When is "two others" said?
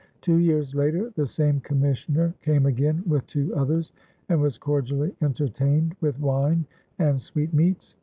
3.27-3.93